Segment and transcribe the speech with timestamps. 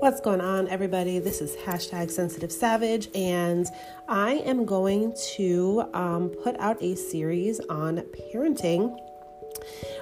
[0.00, 1.18] What's going on, everybody?
[1.18, 3.66] This is hashtag sensitive savage, and
[4.06, 8.96] I am going to um, put out a series on parenting.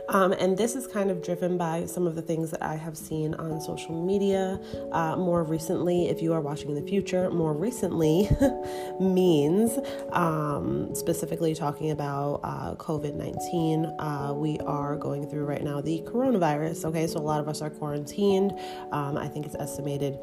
[0.09, 2.97] Um, and this is kind of driven by some of the things that I have
[2.97, 4.61] seen on social media
[4.93, 6.09] uh, more recently.
[6.09, 8.29] If you are watching in the future, more recently
[9.01, 9.79] means
[10.13, 13.85] um, specifically talking about uh, COVID 19.
[13.99, 16.85] Uh, we are going through right now the coronavirus.
[16.85, 18.53] Okay, so a lot of us are quarantined.
[18.93, 20.19] Um, I think it's estimated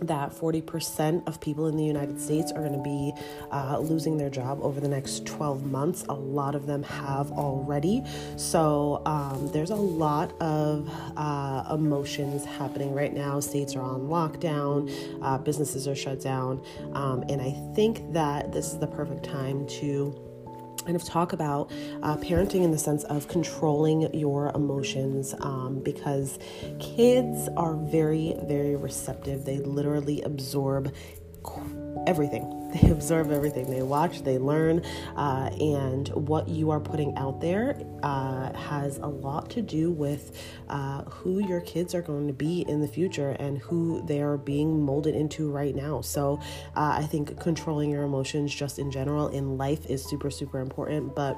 [0.00, 3.12] that 40% of people in the United States are going to be
[3.50, 6.04] uh, losing their job over the next 12 months.
[6.08, 8.04] A lot of them have already.
[8.36, 13.40] So um, there's a lot of uh, emotions happening right now.
[13.40, 14.90] States are on lockdown,
[15.22, 16.62] uh, businesses are shut down.
[16.92, 20.29] Um, and I think that this is the perfect time to
[20.82, 21.70] kind of talk about
[22.02, 26.38] uh, parenting in the sense of controlling your emotions um, because
[26.78, 29.44] kids are very, very receptive.
[29.44, 30.92] They literally absorb
[32.06, 32.56] everything.
[32.70, 33.68] They observe everything.
[33.68, 34.84] They watch, they learn,
[35.16, 40.40] uh, and what you are putting out there uh, has a lot to do with
[40.68, 44.36] uh, who your kids are going to be in the future and who they are
[44.36, 46.00] being molded into right now.
[46.00, 46.38] So
[46.76, 51.16] uh, I think controlling your emotions just in general in life is super, super important.
[51.16, 51.36] But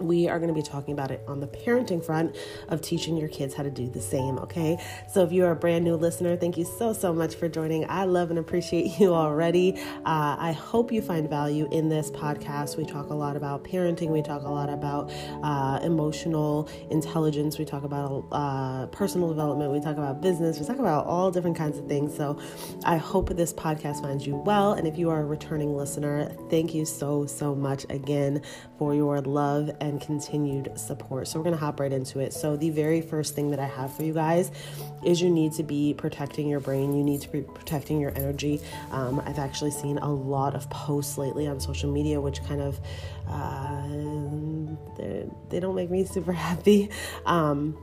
[0.00, 2.36] we are going to be talking about it on the parenting front
[2.68, 4.78] of teaching your kids how to do the same, okay?
[5.08, 7.88] So if you're a brand new listener, thank you so, so much for joining.
[7.88, 9.80] I love and appreciate you already.
[10.04, 12.76] Uh, I hope you find value in this podcast.
[12.76, 15.10] We talk a lot about parenting, we talk a lot about
[15.42, 20.78] uh, emotional intelligence, we talk about uh, personal development, we talk about business, we talk
[20.78, 22.16] about all different kinds of things.
[22.16, 22.38] So
[22.84, 24.72] I hope this podcast finds you well.
[24.72, 28.42] And if you are a returning listener, thank you so, so much again
[28.78, 31.26] for your love and and continued support.
[31.28, 32.32] So, we're going to hop right into it.
[32.32, 34.50] So, the very first thing that I have for you guys
[35.04, 38.60] is you need to be protecting your brain, you need to be protecting your energy.
[38.90, 42.80] Um, I've actually seen a lot of posts lately on social media, which kind of
[43.28, 43.88] uh,
[45.48, 46.90] they don't make me super happy.
[47.26, 47.76] Um,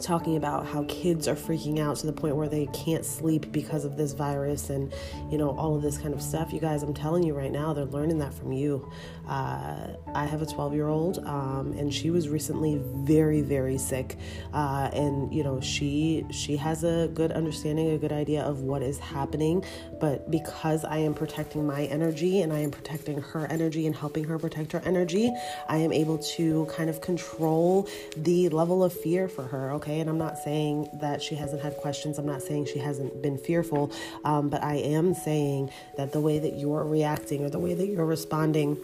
[0.00, 3.84] talking about how kids are freaking out to the point where they can't sleep because
[3.84, 4.92] of this virus and
[5.30, 7.72] you know all of this kind of stuff you guys i'm telling you right now
[7.74, 8.90] they're learning that from you
[9.30, 14.18] uh, i have a 12 year old um, and she was recently very very sick
[14.52, 18.82] uh, and you know she she has a good understanding a good idea of what
[18.82, 19.64] is happening
[20.00, 24.24] but because i am protecting my energy and i am protecting her energy and helping
[24.24, 25.32] her protect her energy
[25.68, 30.10] i am able to kind of control the level of fear for her okay and
[30.10, 32.18] I'm not saying that she hasn't had questions.
[32.18, 33.92] I'm not saying she hasn't been fearful.
[34.24, 37.86] Um, but I am saying that the way that you're reacting or the way that
[37.86, 38.76] you're responding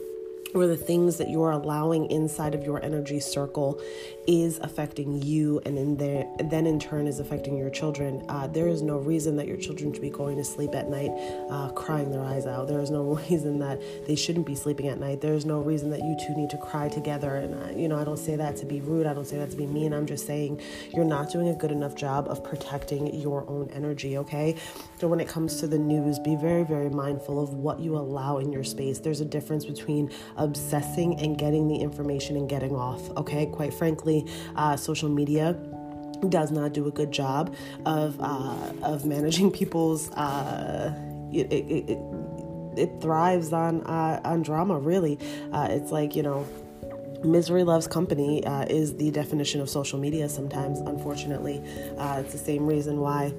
[0.55, 3.81] or the things that you're allowing inside of your energy circle
[4.27, 8.25] is affecting you and in there then in turn is affecting your children.
[8.29, 11.11] Uh, there is no reason that your children should be going to sleep at night
[11.51, 12.69] uh, crying their eyes out.
[12.69, 15.21] There is no reason that they shouldn't be sleeping at night.
[15.21, 17.37] There is no reason that you two need to cry together.
[17.37, 19.07] And uh, you know i don't say that to be rude.
[19.07, 19.93] I don't say that to be mean.
[19.93, 20.61] I'm just saying
[20.95, 24.57] you're not doing a good enough job of protecting your own energy okay?
[24.99, 28.39] So when it comes to the news be very very mindful of what you allow
[28.39, 28.99] in your space.
[28.99, 34.27] There's a difference between obsessing and getting the information and getting off okay quite frankly
[34.57, 35.57] uh, social media
[36.29, 37.55] does not do a good job
[37.85, 40.11] of uh, of managing people's.
[40.13, 40.95] Uh,
[41.33, 41.99] it, it, it,
[42.79, 44.79] it, thrives on uh, on drama.
[44.79, 45.19] Really,
[45.53, 46.47] uh, it's like you know.
[47.25, 51.65] Misery loves company uh, is the definition of social media sometimes, unfortunately.
[51.97, 53.33] Uh, it's the same reason why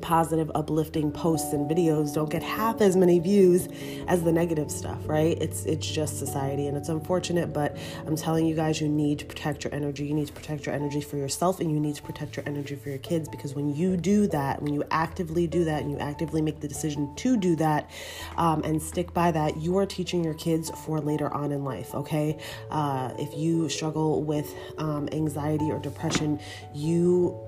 [0.00, 3.68] positive, uplifting posts and videos don't get half as many views
[4.08, 5.36] as the negative stuff, right?
[5.40, 9.24] It's it's just society and it's unfortunate, but I'm telling you guys you need to
[9.24, 10.06] protect your energy.
[10.06, 12.74] You need to protect your energy for yourself and you need to protect your energy
[12.74, 15.98] for your kids because when you do that, when you actively do that and you
[15.98, 17.90] actively make the decision to do that
[18.36, 21.94] um, and stick by that, you are teaching your kids for later on in life,
[21.94, 22.38] okay?
[22.70, 26.40] Uh, if you struggle with um, anxiety or depression,
[26.74, 27.38] you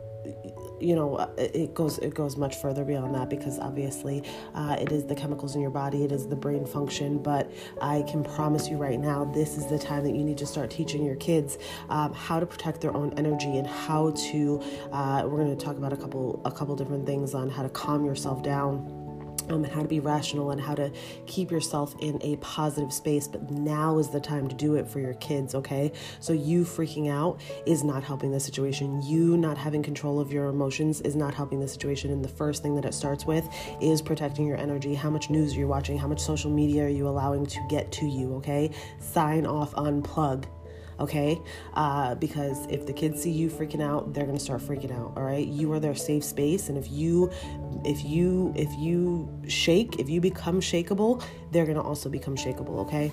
[0.80, 4.22] you know it goes it goes much further beyond that because obviously
[4.54, 7.50] uh, it is the chemicals in your body it is the brain function but
[7.80, 10.70] i can promise you right now this is the time that you need to start
[10.70, 11.58] teaching your kids
[11.88, 14.62] um, how to protect their own energy and how to
[14.92, 17.68] uh, we're going to talk about a couple a couple different things on how to
[17.70, 18.95] calm yourself down
[19.50, 20.90] um, and how to be rational and how to
[21.26, 23.28] keep yourself in a positive space.
[23.28, 25.92] But now is the time to do it for your kids, okay?
[26.20, 29.02] So, you freaking out is not helping the situation.
[29.02, 32.10] You not having control of your emotions is not helping the situation.
[32.10, 33.48] And the first thing that it starts with
[33.80, 34.94] is protecting your energy.
[34.94, 35.98] How much news are you watching?
[35.98, 38.70] How much social media are you allowing to get to you, okay?
[39.00, 40.44] Sign off, unplug
[41.00, 41.40] okay?
[41.74, 45.12] Uh, because if the kids see you freaking out, they're gonna start freaking out.
[45.16, 47.30] All right, you are their safe space, and if you,
[47.84, 51.22] if you, if you shake, if you become shakable,
[51.52, 52.78] they're gonna also become shakable.
[52.80, 53.12] Okay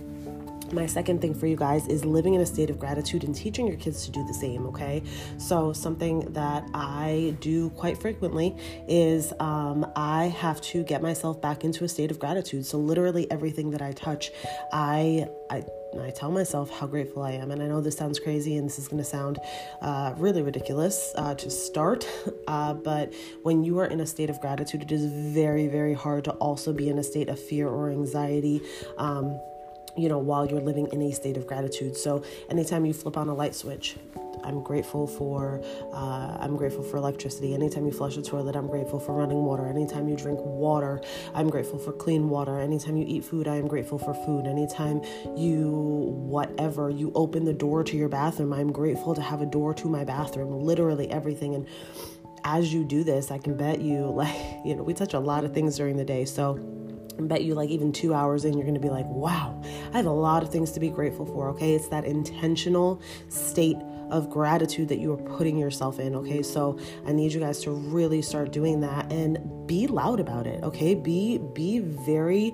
[0.74, 3.68] my second thing for you guys is living in a state of gratitude and teaching
[3.68, 5.04] your kids to do the same, okay?
[5.38, 8.56] So, something that I do quite frequently
[8.88, 12.66] is um, I have to get myself back into a state of gratitude.
[12.66, 14.32] So, literally everything that I touch,
[14.72, 15.64] I, I,
[16.02, 17.52] I tell myself how grateful I am.
[17.52, 19.40] And I know this sounds crazy and this is going to sound
[19.82, 22.08] uh, really ridiculous uh, to start,
[22.48, 23.14] uh, but
[23.44, 26.74] when you are in a state of gratitude, it is very, very hard to also
[26.74, 28.62] be in a state of fear or anxiety.
[28.98, 29.40] Um,
[29.96, 31.96] you know, while you're living in a state of gratitude.
[31.96, 33.96] So, anytime you flip on a light switch,
[34.44, 35.62] I'm grateful for
[35.94, 37.54] uh, I'm grateful for electricity.
[37.54, 39.66] Anytime you flush a toilet, I'm grateful for running water.
[39.66, 41.02] Anytime you drink water,
[41.34, 42.60] I'm grateful for clean water.
[42.60, 44.48] Anytime you eat food, I am grateful for food.
[44.48, 45.02] Anytime
[45.36, 45.70] you
[46.16, 49.88] whatever you open the door to your bathroom, I'm grateful to have a door to
[49.88, 50.60] my bathroom.
[50.60, 51.68] Literally everything and
[52.46, 54.36] as you do this, I can bet you like
[54.66, 56.26] you know we touch a lot of things during the day.
[56.26, 56.60] So
[57.18, 59.62] I bet you like even two hours in, you're to be like, wow,
[59.94, 61.50] I have a lot of things to be grateful for.
[61.50, 61.76] Okay.
[61.76, 63.78] It's that intentional state
[64.10, 66.16] of gratitude that you are putting yourself in.
[66.16, 66.42] Okay.
[66.42, 70.64] So I need you guys to really start doing that and be loud about it.
[70.64, 70.96] Okay.
[70.96, 72.54] Be, be very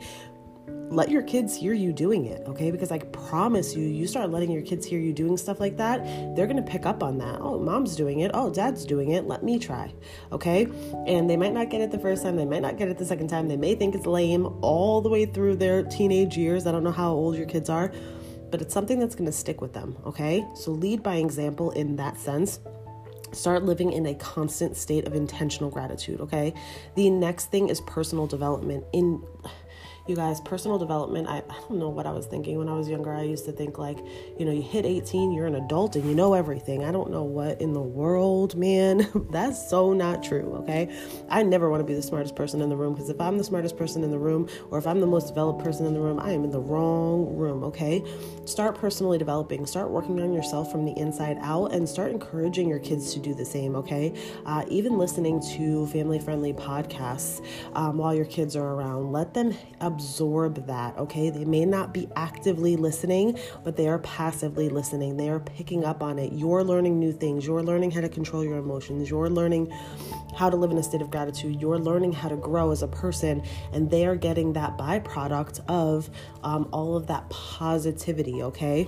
[0.92, 2.72] let your kids hear you doing it, okay?
[2.72, 6.04] Because I promise you, you start letting your kids hear you doing stuff like that,
[6.36, 7.40] they're gonna pick up on that.
[7.40, 8.32] Oh, mom's doing it.
[8.34, 9.26] Oh, dad's doing it.
[9.26, 9.94] Let me try,
[10.32, 10.68] okay?
[11.06, 13.06] And they might not get it the first time, they might not get it the
[13.06, 13.48] second time.
[13.48, 16.66] They may think it's lame all the way through their teenage years.
[16.66, 17.92] I don't know how old your kids are,
[18.52, 20.46] but it's something that's gonna stick with them, okay?
[20.56, 22.60] So lead by example in that sense
[23.32, 26.52] start living in a constant state of intentional gratitude okay
[26.96, 29.24] the next thing is personal development in
[30.08, 32.90] you guys, personal development, I, I don't know what I was thinking when I was
[32.90, 33.14] younger.
[33.14, 34.00] I used to think, like,
[34.38, 36.84] you know, you hit 18, you're an adult and you know everything.
[36.84, 39.08] I don't know what in the world, man.
[39.32, 40.96] That's so not true, okay?
[41.30, 43.44] I never want to be the smartest person in the room because if I'm the
[43.44, 46.20] smartest person in the room or if I'm the most developed person in the room,
[46.20, 48.04] I am in the wrong room, okay?
[48.46, 52.80] Start personally developing, start working on yourself from the inside out, and start encouraging your
[52.80, 54.14] kids to do the same, okay?
[54.46, 59.54] Uh, even listening to family friendly podcasts um, while your kids are around, let them
[59.90, 61.30] absorb that, okay?
[61.30, 65.18] They may not be actively listening, but they are passively listening.
[65.18, 66.32] They are picking up on it.
[66.32, 67.46] You're learning new things.
[67.46, 69.10] You're learning how to control your emotions.
[69.10, 69.74] You're learning
[70.36, 71.60] how to live in a state of gratitude.
[71.60, 73.44] You're learning how to grow as a person,
[73.74, 76.10] and they are getting that byproduct of
[76.44, 78.88] um, all of that positivity, okay?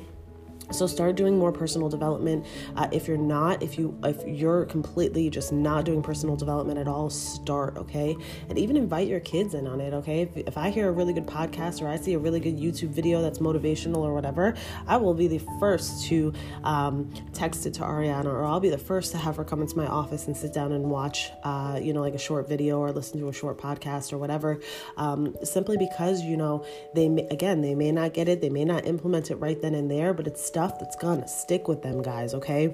[0.71, 2.45] So start doing more personal development.
[2.75, 6.87] Uh, if you're not if you if you're completely just not doing personal development at
[6.87, 8.15] all start okay?
[8.49, 10.21] And even invite your kids in on it okay?
[10.21, 12.89] If, if i hear a really good podcast or i see a really good youtube
[12.89, 14.53] video that's motivational or whatever
[14.87, 18.77] i will be the first to um, text it to ariana or i'll be the
[18.77, 21.93] first to have her come into my office and sit down and watch uh, you
[21.93, 24.59] know like a short video or listen to a short podcast or whatever.
[24.97, 28.65] Um, simply because you know they may, again they may not get it they may
[28.65, 31.81] not implement it right then and there but it's stuff stuff that's gonna stick with
[31.81, 32.71] them, guys, okay?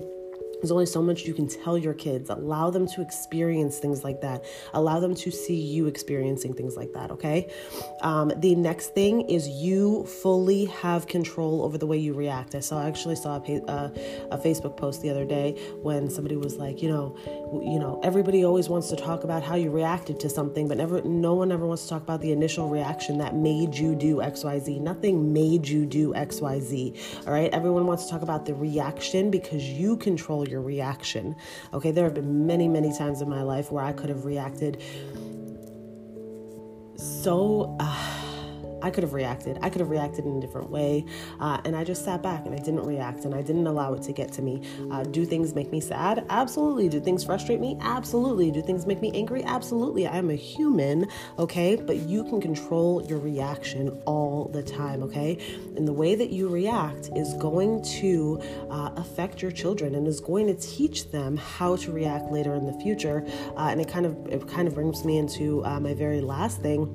[0.60, 2.30] There's only so much you can tell your kids.
[2.30, 4.46] Allow them to experience things like that.
[4.74, 7.52] Allow them to see you experiencing things like that, okay?
[8.02, 12.56] Um, the next thing is you fully have control over the way you react.
[12.56, 13.90] I saw actually saw a, uh,
[14.32, 17.16] a Facebook post the other day when somebody was like, you know,
[17.64, 21.02] you know, everybody always wants to talk about how you reacted to something, but never,
[21.04, 24.44] no one ever wants to talk about the initial reaction that made you do X,
[24.44, 24.80] Y, Z.
[24.80, 26.94] Nothing made you do X, Y, Z.
[27.26, 27.54] All right.
[27.54, 31.36] Everyone wants to talk about the reaction because you control your reaction.
[31.74, 34.82] Okay, there have been many, many times in my life where I could have reacted
[36.98, 37.76] so.
[37.80, 38.17] Uh,
[38.82, 39.58] I could have reacted.
[39.62, 41.06] I could have reacted in a different way.
[41.40, 44.02] Uh, and I just sat back and I didn't react and I didn't allow it
[44.04, 44.62] to get to me.
[44.92, 46.26] Uh, do things make me sad?
[46.30, 46.90] Absolutely.
[46.90, 47.78] Do things frustrate me?
[47.82, 48.52] Absolutely.
[48.52, 49.44] Do things make me angry?
[49.44, 50.08] Absolutely.
[50.08, 51.08] I am a human,
[51.40, 51.76] okay?
[51.76, 55.38] But you can control your reaction all the time, okay?
[55.76, 60.20] And the way that you react is going to uh, affect your children and is
[60.20, 63.26] going to teach them how to react later in the future.
[63.56, 66.62] Uh, and it kind of it kind of brings me into uh, my very last
[66.62, 66.88] thing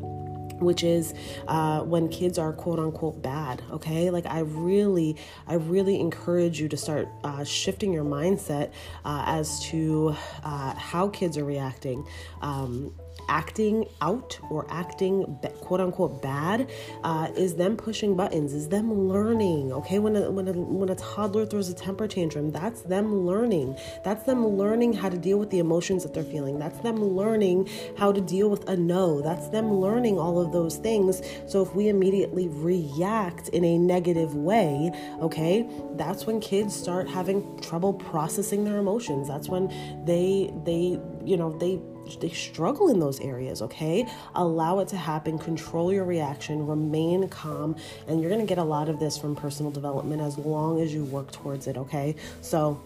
[0.63, 1.15] which is
[1.49, 4.11] uh, when kids are quote unquote bad okay?
[4.11, 5.17] Like i really
[5.47, 8.73] i really encourage you to start uh, shifting your mindset
[9.05, 10.15] uh, as to
[10.45, 12.07] uh, how kids are reacting
[12.41, 12.95] um,
[13.29, 16.71] acting out or acting quote unquote bad
[17.05, 19.99] uh, is them pushing buttons is them learning okay?
[19.99, 23.77] When a, when a, when a toddler throws a temper tantrum that's them learning.
[24.05, 26.59] That's them learning how to deal with the emotions that they're feeling.
[26.59, 29.21] That's them learning how to deal with a no.
[29.21, 31.23] That's them learning all of those things.
[31.47, 37.59] So if we immediately react in a negative way okay that's when kids start having
[37.61, 39.29] trouble processing their emotions.
[39.29, 39.69] That's when
[40.05, 41.81] they they you know they
[42.21, 44.07] they struggle in those areas, okay?
[44.35, 48.89] Allow it to happen, control your reaction, remain calm, and you're gonna get a lot
[48.89, 52.15] of this from personal development as long as you work towards it, okay?
[52.41, 52.81] So,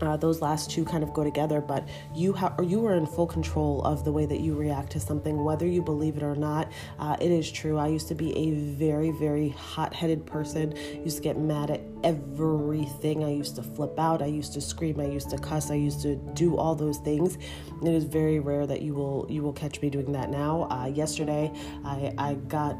[0.00, 3.26] uh, those last two kind of go together, but you have you are in full
[3.26, 6.70] control of the way that you react to something, whether you believe it or not.
[6.98, 7.78] Uh, it is true.
[7.78, 10.74] I used to be a very, very hot-headed person.
[11.04, 13.24] Used to get mad at everything.
[13.24, 14.22] I used to flip out.
[14.22, 15.00] I used to scream.
[15.00, 15.70] I used to cuss.
[15.70, 17.36] I used to do all those things.
[17.82, 20.68] It is very rare that you will you will catch me doing that now.
[20.70, 21.52] Uh, yesterday,
[21.84, 22.76] I I got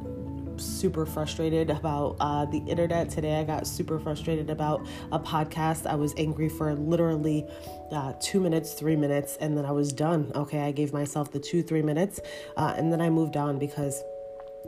[0.60, 3.40] super frustrated about uh, the internet today.
[3.40, 5.86] I got super frustrated about a podcast.
[5.86, 7.46] I was angry for literally
[7.90, 10.30] uh, two minutes, three minutes, and then I was done.
[10.34, 12.20] Okay, I gave myself the two, three minutes,
[12.56, 14.02] uh, and then I moved on because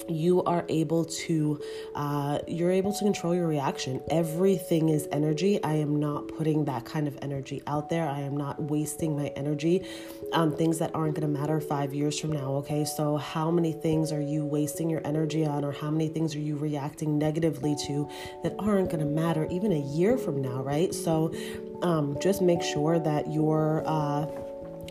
[0.09, 1.61] you are able to
[1.95, 4.01] uh, you're able to control your reaction.
[4.11, 5.63] Everything is energy.
[5.63, 8.09] I am not putting that kind of energy out there.
[8.09, 9.87] I am not wasting my energy
[10.33, 12.85] on things that aren't going to matter five years from now okay?
[12.85, 16.41] So how many things are you wasting your energy on or how many things are
[16.41, 18.09] you reacting negatively to
[18.43, 20.93] that aren't going to matter even a year from now right?
[20.95, 21.35] So
[21.83, 24.27] um, just make sure that you're uh,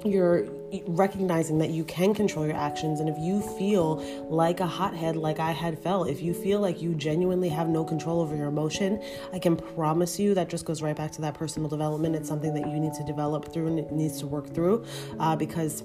[0.03, 3.98] you're recognizing that you can control your actions and if you feel
[4.30, 7.84] like a hothead like I had felt if you feel like you genuinely have no
[7.84, 9.01] control over your emotion
[9.34, 12.54] I can promise you that just goes right back to that personal development it's something
[12.54, 14.86] that you need to develop through and it needs to work through
[15.20, 15.84] uh, because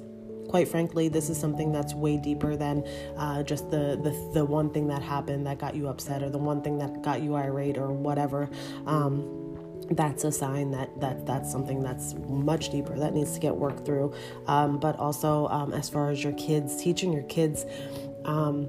[0.49, 4.71] quite frankly, this is something that's way deeper than uh, just the, the the one
[4.71, 7.77] thing that happened that got you upset or the one thing that got you irate
[7.77, 8.49] or whatever.
[8.87, 9.46] Um,
[9.91, 13.85] that's a sign that that that's something that's much deeper that needs to get worked
[13.87, 14.13] through.
[14.47, 17.65] Um, but also, um, as far as your kids, teaching your kids.
[18.25, 18.69] Um,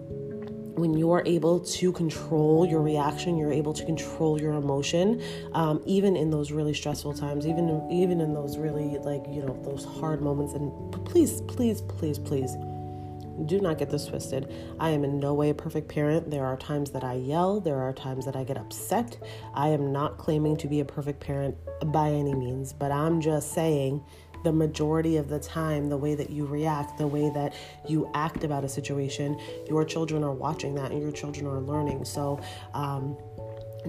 [0.77, 5.19] when you're able to control your reaction, you're able to control your emotion,
[5.53, 9.57] um, even in those really stressful times, even even in those really like you know
[9.63, 10.53] those hard moments.
[10.53, 10.71] And
[11.05, 12.55] please, please, please, please
[13.45, 14.51] do not get this twisted.
[14.79, 16.31] I am in no way a perfect parent.
[16.31, 19.17] There are times that I yell, there are times that I get upset.
[19.53, 21.55] I am not claiming to be a perfect parent
[21.87, 24.03] by any means, but I'm just saying
[24.43, 27.53] the majority of the time, the way that you react, the way that
[27.87, 32.05] you act about a situation, your children are watching that and your children are learning.
[32.05, 32.39] So,
[32.73, 33.17] um,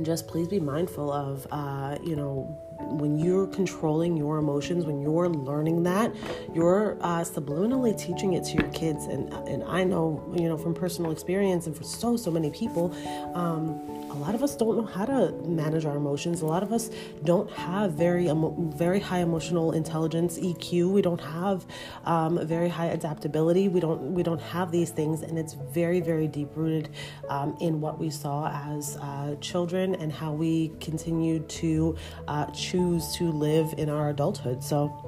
[0.03, 2.57] just please be mindful of, uh, you know,
[2.89, 6.15] when you're controlling your emotions, when you're learning that,
[6.55, 9.07] you're uh, subliminally teaching it to your kids.
[9.07, 12.95] And and I know, you know, from personal experience and for so so many people,
[13.35, 13.81] um,
[14.11, 16.41] a lot of us don't know how to manage our emotions.
[16.41, 16.91] A lot of us
[17.25, 20.91] don't have very emo- very high emotional intelligence (EQ).
[20.91, 21.67] We don't have
[22.05, 23.69] um, very high adaptability.
[23.69, 26.91] We don't we don't have these things, and it's very very deep rooted
[27.29, 32.47] um, in what we saw as uh, children and how we continued to uh,
[32.79, 34.63] choose to live in our adulthood.
[34.63, 35.05] So.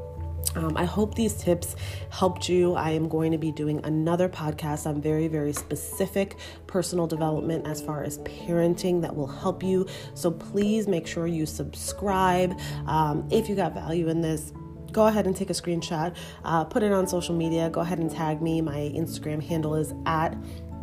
[0.56, 1.76] Um, I hope these tips
[2.08, 2.74] helped you.
[2.74, 7.80] I am going to be doing another podcast on very, very specific personal development as
[7.80, 9.86] far as parenting that will help you.
[10.14, 12.58] So please make sure you subscribe.
[12.86, 14.52] Um, if you got value in this,
[14.90, 17.68] go ahead and take a screenshot, uh, put it on social media.
[17.70, 18.60] Go ahead and tag me.
[18.60, 20.36] My Instagram handle is at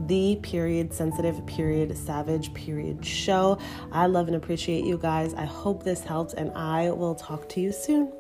[0.06, 3.58] the period sensitive period savage period show.
[3.92, 5.34] I love and appreciate you guys.
[5.34, 8.12] I hope this helped, and I will talk to you soon.